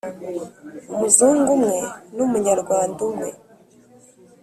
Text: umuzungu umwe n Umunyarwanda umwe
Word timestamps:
umuzungu 0.93 1.49
umwe 1.57 1.79
n 2.15 2.17
Umunyarwanda 2.25 2.99
umwe 3.07 3.29